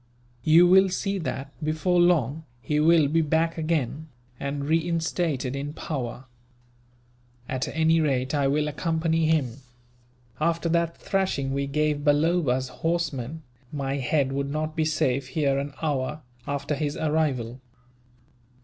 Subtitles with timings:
[0.41, 4.07] You will see that, before long, he will be back again,
[4.39, 6.25] and reinstated in power.
[7.47, 9.57] "At any rate, I will accompany him.
[10.39, 15.71] After that thrashing we gave Balloba's horsemen, my head would not be safe here an
[15.83, 17.61] hour, after his arrival."